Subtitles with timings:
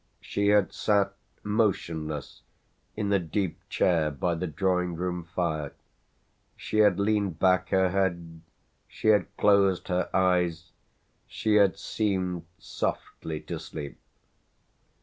[0.19, 1.13] She had sat
[1.43, 2.41] motionless
[2.95, 5.73] in a deep chair by the drawing room fire;
[6.57, 8.41] she had leaned back her head,
[8.87, 10.71] she had closed her eyes,
[11.27, 13.99] she had seemed softly to sleep.